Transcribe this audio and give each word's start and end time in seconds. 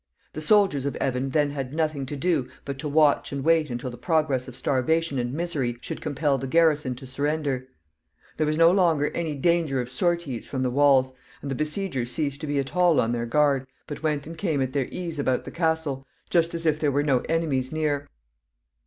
The 0.33 0.41
soldiers 0.41 0.87
of 0.87 0.95
Evan 0.95 1.29
then 1.29 1.51
had 1.51 1.75
nothing 1.75 2.07
to 2.07 2.15
do 2.15 2.49
but 2.65 2.79
to 2.79 2.89
watch 2.89 3.31
and 3.31 3.43
wait 3.43 3.69
until 3.69 3.91
the 3.91 3.97
progress 3.99 4.47
of 4.47 4.55
starvation 4.55 5.19
and 5.19 5.31
misery 5.31 5.77
should 5.79 6.01
compel 6.01 6.39
the 6.39 6.47
garrison 6.47 6.95
to 6.95 7.05
surrender. 7.05 7.67
There 8.37 8.47
was 8.47 8.57
no 8.57 8.71
longer 8.71 9.11
any 9.11 9.35
danger 9.35 9.79
of 9.79 9.91
sorties 9.91 10.47
from 10.47 10.63
the 10.63 10.71
walls, 10.71 11.13
and 11.43 11.51
the 11.51 11.53
besiegers 11.53 12.09
ceased 12.09 12.41
to 12.41 12.47
be 12.47 12.57
at 12.57 12.75
all 12.75 12.99
on 12.99 13.11
their 13.11 13.27
guard, 13.27 13.67
but 13.85 14.01
went 14.01 14.25
and 14.25 14.35
came 14.35 14.59
at 14.59 14.73
their 14.73 14.85
ease 14.89 15.19
about 15.19 15.43
the 15.43 15.51
castle, 15.51 16.03
just 16.31 16.55
as 16.55 16.65
if 16.65 16.79
there 16.79 16.91
were 16.91 17.03
no 17.03 17.19
enemy 17.29 17.63
near. 17.71 18.09